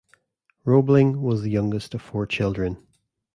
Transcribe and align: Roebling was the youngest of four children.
Roebling 0.65 1.21
was 1.21 1.43
the 1.43 1.51
youngest 1.51 1.93
of 1.93 2.01
four 2.01 2.25
children. 2.25 2.77